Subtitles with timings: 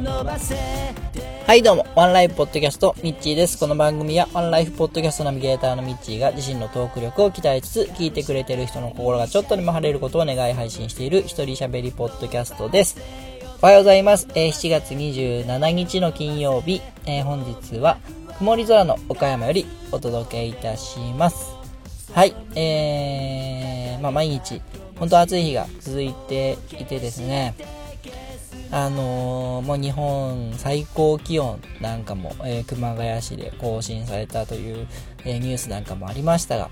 [0.00, 3.58] はいどうも、ワンライフポッドキャスト、ミッチーです。
[3.58, 12.96] この番組は、ワンライフポッドキャストナビゲーターのミッチーが自身のトーク力を鍛えつつ、聞いてくれてる人の心がちょっとでも晴れることを願い配信している一人喋りポッドキャストです。
[13.60, 14.28] おはようございます。
[14.36, 17.98] えー、7月27日の金曜日、えー、本日は、
[18.38, 21.50] 曇り空の岡山よりお届けいたします。
[22.12, 24.62] はい、えー、まあ毎日、
[25.00, 27.54] 本当暑い日が続いていてですね、
[28.70, 34.86] あのー、もう日本最高気温なんかも、えー、熊谷市で更新されたという、
[35.24, 36.70] えー、ニュースなんかもありましたが、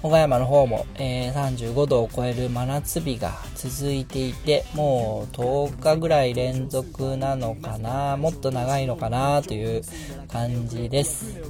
[0.00, 9.82] 岡山の方も、え35度を超える真夏日が続いていて、もう10日ぐらい連続なのかな、もっと長いのかなという
[10.28, 11.40] 感じです。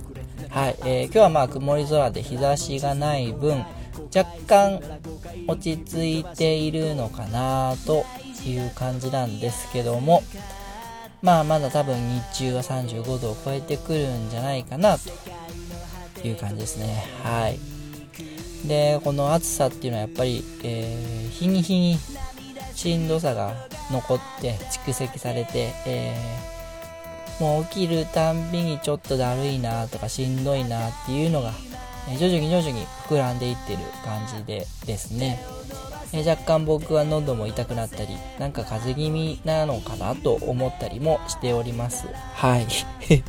[0.48, 3.64] はい、えー今日はまあ曇り空で日差しがない分、
[4.16, 4.80] 若干
[5.46, 8.06] 落ち着いているのかなと
[8.44, 10.22] いう感じなんですけども、
[11.22, 17.04] まあまだ多分日中は35度を超えてくるんじゃないかなという感じですね。
[17.22, 17.58] はい。
[18.66, 21.98] で、この暑さっていうのはやっぱり、えー、日に日に
[22.74, 23.54] しんどさが
[23.90, 31.52] 残って蓄積されて、えー、もう起きるたんびにちょっとだるいなとかしんどいなっていうのが、
[32.10, 35.40] え徐々に徐々に膨らんでいってる感じでですね。
[36.12, 42.06] え若干僕は喉も痛くなったり、なんか風邪気味なのかなと思ったりもしております。
[42.34, 42.66] はい。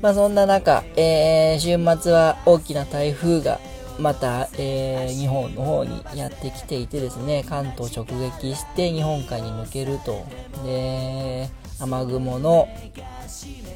[0.00, 3.58] まあそんな中、えー、週末は大きな台風が
[3.98, 10.24] また、えー、日本の方にやってきていてですね、関東直撃して日本海に抜けると。
[10.64, 11.48] で、
[11.80, 12.68] 雨雲の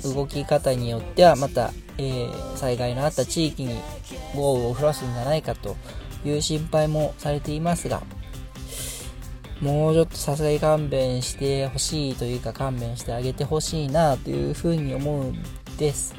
[0.05, 3.77] 動き方によってはまた、えー、災害のあった地域に
[4.35, 5.77] 豪雨を降らすんじゃないかと
[6.25, 8.03] いう心配もされていますが、
[9.61, 15.43] もうちょっとさすがに勘弁してほしいというか勘弁してあげてほしいなというふうに思うん
[15.77, 16.15] です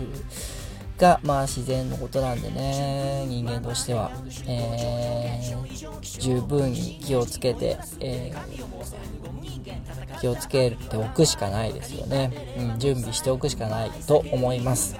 [0.97, 4.11] が、まあ自然のことなんでね、人間としては、
[4.45, 12.31] えー、十分に気をつけて、えー、気をつけておくしかないですよね。
[12.57, 14.97] うん、準備しておくしかないと思います。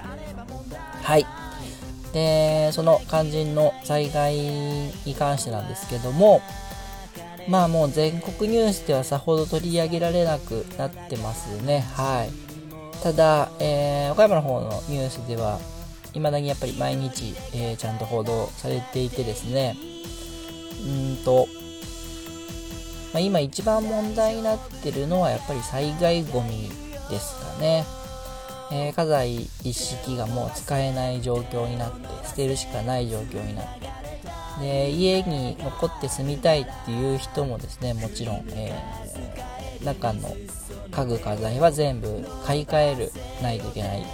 [1.02, 1.26] はい。
[2.12, 6.42] で、その肝心の災害に関してなんですけども、
[7.48, 11.80] まあもう全国ニュースではさほど取り上げられなくなってますね。
[11.94, 12.30] はい。
[13.02, 15.58] ただ、えー、岡山の方のニュースでは、
[16.12, 19.76] 未だにやっぱり毎日、えー、ちゃんと報道されていてですね、
[20.84, 21.46] うんと、
[23.12, 26.70] まあ、今一番問題になってるのはやっぱり災害ゴミ
[27.08, 27.84] ですかね。
[28.72, 33.90] えー、家財一式がもう使えない状況になって捨てるしかない状況になって。
[34.60, 40.36] で家に残って住みたいっていう人もですねもちろん、えー、中の
[40.90, 44.04] 家具家財は全部買い替えるないといけない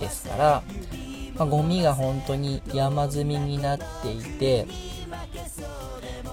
[0.00, 0.62] ですから、
[1.36, 4.66] まあ、ゴミが本当に山積みになっていて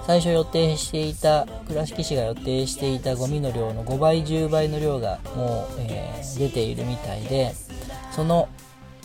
[0.10, 7.54] 最初予定していた倉敷市が予定していたゴミの量の5倍10倍の量がもう、えー、出ているみたいで
[8.12, 8.50] その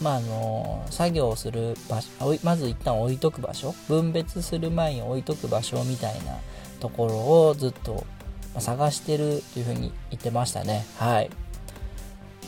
[0.00, 2.09] まあの作業をする場所
[2.42, 6.38] まず一旦置いとく場所分別する前に置いとく場所みたいな
[6.81, 7.16] ところ
[7.48, 8.06] をずっと
[8.59, 10.86] 探してるというふうに言ってましたね。
[10.97, 11.31] はい。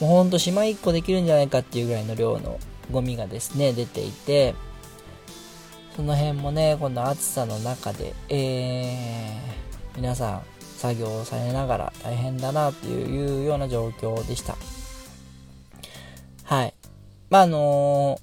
[0.00, 2.58] もうほんと島1個できるんじゃないかっていうぐらいの量の
[2.90, 4.54] ゴミがですね出ていて
[5.96, 14.56] その辺もね、この暑さの中で、えー、皆さん作業をされながら大変だなっていうような状況でした。
[16.42, 16.74] はい。
[17.30, 18.22] まあ、あのー、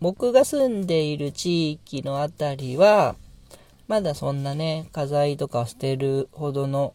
[0.00, 3.16] 僕が住んでいる地域のあたりは、
[3.88, 6.92] まだそんなね、家財とか捨てるほどの、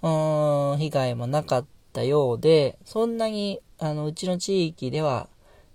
[0.00, 5.28] うん、被害もなかったようで、そんなに、あの、うちの地域では、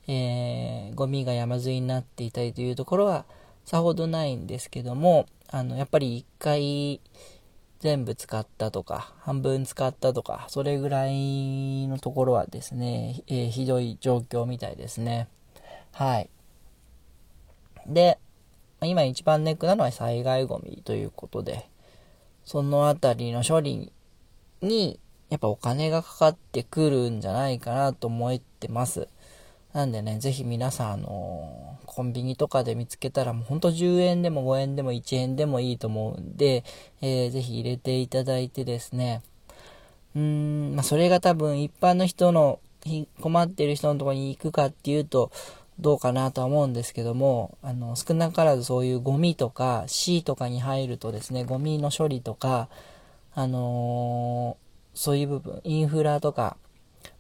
[0.07, 3.25] えー、ゴミが山積みになっていたりというところは
[3.65, 6.99] さほどないんですけども、あの、やっぱり一回
[7.79, 15.27] 全部使ったとか、半分使ったとか、それぐらいのところはですね、えー、ひどい状況みたいですね。
[15.91, 16.29] はい。
[17.87, 18.17] で、
[18.81, 21.69] 今一番ネックなのは災害ゴミということで、
[22.45, 23.91] そのあたりの処理
[24.61, 24.99] に、
[25.29, 29.07] やっぱお金がかかってくるんじゃないかなと思ってます。
[29.73, 36.63] なんでね、ぜひ皆さん、あのー、コンビニとかで見つけたら、もうほんと10円でも5円でも1円でもいいと思うんで、
[37.01, 39.23] えー、ぜひ入れていただいてですね、
[40.15, 42.59] うーん、まあ、それが多分一般の人の、
[43.21, 45.31] 困ってる人のところに行くかっていうと、
[45.79, 52.69] どうかなとは思うんですけども、あの、少なからずそういうゴミとか、C とかに入るとですね、ゴミの処理とか、
[53.33, 56.57] あのー、そういう部分、インフラとか、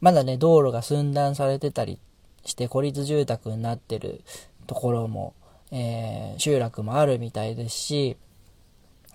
[0.01, 1.97] まだね、道路が寸断されてたり
[2.45, 4.21] して孤立住宅になってる
[4.67, 5.33] ところも、
[5.71, 8.17] えー、集落もあるみたいですし、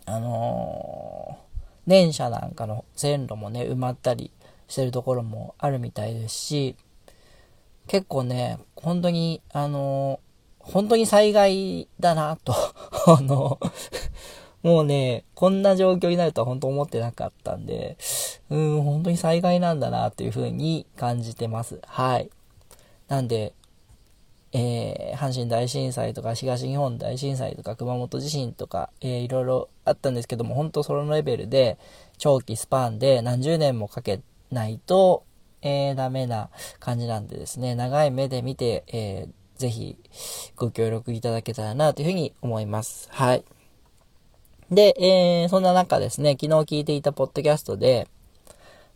[0.06, 4.30] あのー、電車なんかの線路もね、埋まったり
[4.68, 6.76] してるところもあるみたいですし、
[7.86, 12.54] 結構ね、本当に、あのー、本当に災害だなと
[13.06, 13.58] あの、
[14.62, 17.96] もうね、こんな状況になるとは本当思ってなかったんで、
[18.50, 21.80] うん、本当に災害なんだなというふうに感じてます。
[21.86, 22.30] はい。
[23.08, 23.54] なんで、
[24.52, 31.78] えー、阪神大震災とか東日本大震災とか熊本地震とか、えー、いろいろあったんですけども、本当そのレベルで、
[32.18, 34.20] 長期スパンで何十年もかけ
[34.50, 35.24] ないと、
[35.62, 36.50] えー、ダメな
[36.80, 39.96] 感じなんでですね、長い目で見て、えー、ぜひ
[40.56, 43.08] ご協力いただけたらなというふうに思います。
[43.10, 43.44] はい。
[44.70, 48.08] で、えー、そんな中ですね、昨日聞いていたポッドキャストで、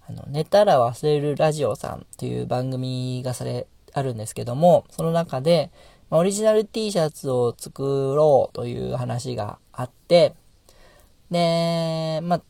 [0.09, 5.70] あの、寝たら忘れるラジオさんという番組がされ、あるんですけども、その中で、
[6.10, 10.34] まオリジナル T シャツを作ろうという話があって、
[11.30, 12.42] で、まあ、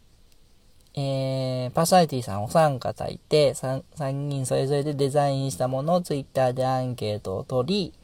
[0.95, 7.95] えー、パーソナリティさんお三方いて3、3人それぞれでデザインしたものをツイッターでアンケートを取り、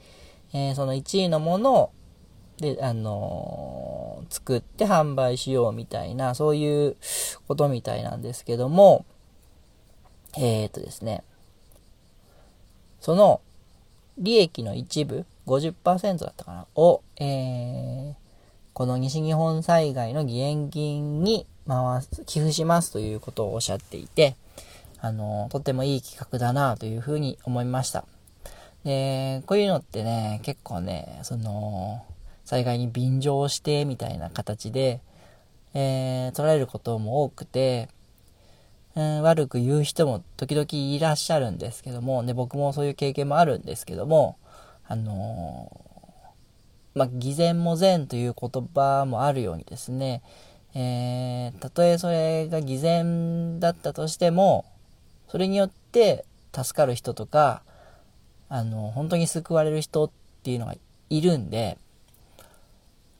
[0.55, 1.93] えー、その1位のものを、
[2.59, 6.97] で、あのー、作って販売しようみたいな、そういう
[7.47, 9.05] ことみたいなんですけども、
[10.37, 11.25] えっ、とですね、
[13.01, 13.41] その
[14.19, 18.15] 利益の一部、50%だったかな、を、えー、
[18.73, 24.37] この西日本災害の義援金に回す、寄付しますということをおっしゃっていて、
[25.01, 28.05] あの、とてもいい企画だなというふうに思いました。
[28.85, 32.05] で、こういうのってね、結構ね、その、
[32.45, 35.01] 災害に便乗してみたいな形で、
[35.75, 37.89] えー、取られることも多くて、
[38.99, 44.37] うん、悪く言う人も時々いらっしゃるんですけども、ね、僕もそういう経験もあるんですけども、
[44.89, 50.21] あのー、まあ、偽善も善という言葉もあるようにですね、
[50.75, 54.65] えー、たとえそれが偽善だったとしても、
[55.29, 57.63] それによって助かる人とか、
[58.49, 60.11] あの、本当に救われる人っ
[60.43, 60.75] ていうのが
[61.09, 61.79] いるんで、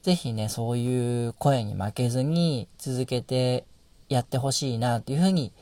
[0.01, 3.63] ぜひね、そういう声に負けずに続けて
[4.09, 5.53] やってほしいなというふうに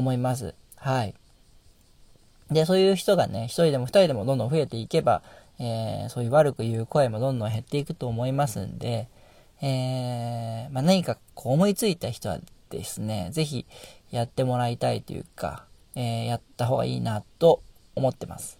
[0.00, 0.54] 思います。
[0.76, 1.14] はい。
[2.50, 5.22] で、そういう人がね、一人でも二人でもどんどん増えていけば、
[5.58, 9.08] えー、そういう悪く言う声もどんどん減っていくと思いますんで、
[9.62, 12.38] えー、まあ、何かこう思いついた人は
[12.70, 13.66] ですね、ぜひ
[14.10, 15.64] やってもらいたいというか、
[15.94, 17.62] えー、やった方がいいなと
[17.94, 18.58] 思ってます。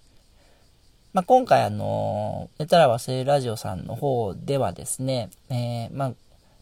[1.13, 6.13] まあ、今回あの、寝たら忘れるラジオさんの方ではですね、えー、まあ、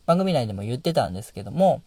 [0.07, 1.83] 番組内でも言ってたんですけども、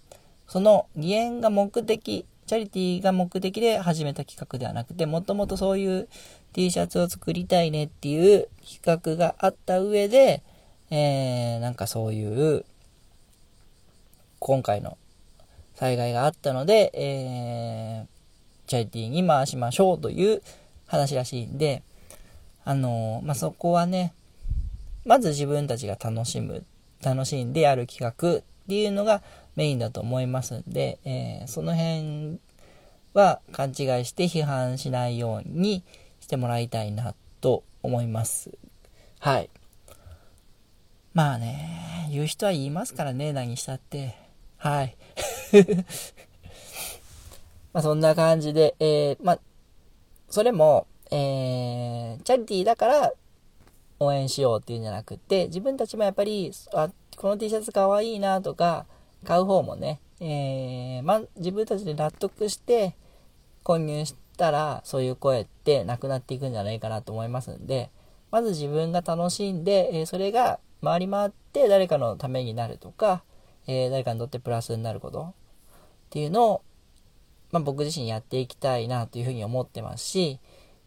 [0.48, 6.10] その義援が目的、チャリティーが目的で始めた企画ではなくて、もともとそういう
[6.52, 10.44] T シャツを作りたいねっていう企画があった上で、
[10.90, 12.66] えー、なんかそういう、
[14.40, 14.98] 今回の
[15.76, 20.42] 災害があったので、えー、チャリティーに回しましょうという
[20.88, 21.84] 話らしいんで、
[22.66, 24.14] あのー、まあ、そこはね、
[25.06, 26.66] まず自分たちが楽しむ、
[27.02, 29.22] 楽しんでやる企画っていうのが
[29.56, 32.40] メインだと思いますんで、えー、その辺
[33.14, 35.84] は勘違いして批判しないように
[36.20, 38.52] してもらいたいなと思います。
[39.20, 39.50] はい。
[41.14, 44.16] まあね、言う人は言いますからね、何したって。
[44.58, 44.96] はい。
[47.74, 49.40] まあそんな感じで、えー、まあ、
[50.30, 53.14] それも、えー、チャリティーだから
[54.00, 58.86] 応援しようっていうんじゃなくて、自分たちもやっぱり、あ、この T シャツかわいいなとか、
[59.26, 62.96] 買う方もね、えー、ま自分たちで納得して
[63.64, 67.90] 購入したら、そういう声ってなくなっていくんじゃないかなと思いますんで、
[68.32, 73.24] まず自分が楽しんで、えー、それが回り回って誰かのためになるとか、
[73.68, 75.34] えー、誰かにとってプラスになることっ
[76.10, 76.62] ていうのを、
[77.52, 80.40] まあ、僕自身やっていきたいなというふうに思ってますし、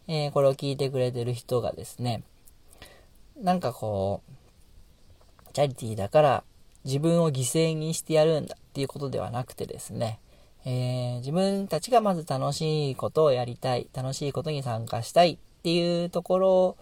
[0.07, 2.23] えー、これを聞いてくれてる人がですね、
[3.39, 6.43] なんかこう、チャリティーだから
[6.85, 10.19] 自分を犠牲にしてやるんだっていうことではなくてですね、
[10.65, 16.77] えー、自分たちがまず楽しいことをやりたい、楽しいことに参加したいっていうところ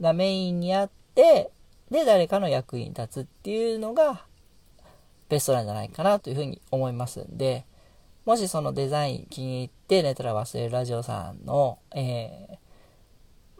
[0.00, 1.50] がメインにあって、
[1.90, 4.24] で、誰かの役に立つっていうのが
[5.28, 7.64] ベストなんじゃないかなというふうに思いますんで、
[8.24, 12.56] もしそのデザイン気に入って寝たら忘れるラジオさんの、えー、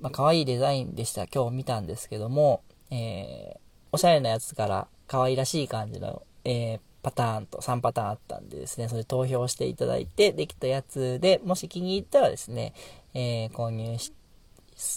[0.00, 1.26] まあ、可愛いデザインでした。
[1.26, 3.58] 今日見たんですけども、えー、
[3.92, 12.74] おしゃれなやつから可愛らしい感じの、えー、パターンと3パターンあったんでですね、それ投票していただいてできたやつで、もし気に入ったらですね、
[13.14, 14.12] えー、購入し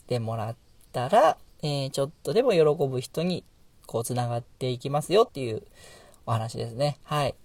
[0.03, 0.55] てもらっ
[0.91, 3.43] たら、えー、ちょっとでも喜ぶ人に
[3.85, 5.63] こう繋がっていきますよっていう
[6.25, 6.99] お話ですね。
[7.03, 7.35] はい。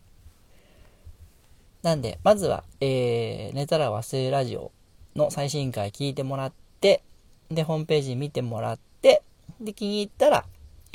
[1.83, 4.73] なんで、まずは、えー、寝たら忘れラジオ
[5.17, 7.03] の最新回聞いてもらって、
[7.51, 9.23] で、ホームページ見てもらって、
[9.61, 10.45] で、気に入ったら、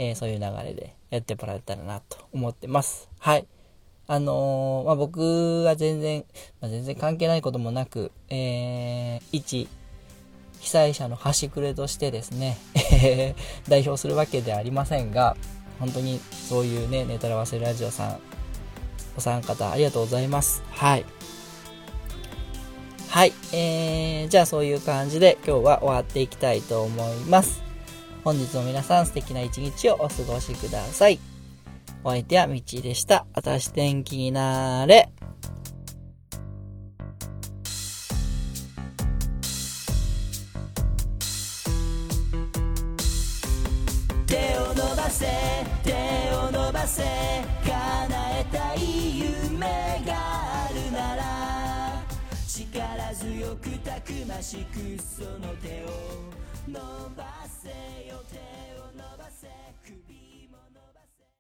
[0.02, 3.10] えー、そういう流れでやってもらえたらなと思ってます。
[3.20, 3.46] はい。
[4.08, 6.24] あのー、まあ、僕が全然、
[6.62, 9.68] まあ、全然関係ないこともなく、えー、一
[10.62, 12.58] 被災者の端くれとしてですね、
[13.68, 15.36] 代表するわけではありませんが、
[15.80, 18.20] 本当にそういうね、ネタら忘れラジオさん、
[19.18, 20.64] お三方ありがとうございます。
[20.72, 21.06] はい。
[23.10, 23.34] はい。
[23.52, 27.69] えー、じゃあそういう感じで今日は終わっていきたいと思います。
[28.24, 31.20] 本日も皆さん素敵な一日をお過ごしください。
[32.04, 33.26] お相手はみちでした。
[33.34, 35.10] あたし天気になれ。
[44.28, 45.26] 手を伸ばせ
[45.84, 45.92] 手
[46.36, 49.60] を伸ばせ叶えたい夢
[50.06, 50.14] が
[50.66, 52.04] あるなら
[52.48, 56.80] 力強くたくましくその手を伸
[57.18, 57.70] ばせ
[58.08, 58.38] よ手
[58.80, 59.48] を伸ばせ。
[59.84, 60.09] 首